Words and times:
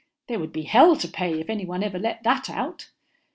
There 0.25 0.39
would 0.39 0.51
be 0.51 0.63
hell 0.63 0.95
to 0.95 1.07
pay 1.07 1.39
if 1.39 1.47
anyone 1.47 1.83
ever 1.83 1.99
let 1.99 2.23
that 2.23 2.49
out." 2.49 2.89